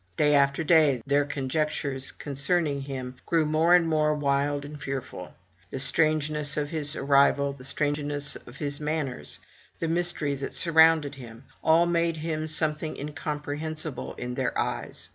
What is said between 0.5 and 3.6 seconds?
day their conjectures concerning him grew